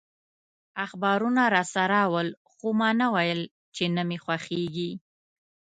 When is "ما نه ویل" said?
2.79-3.41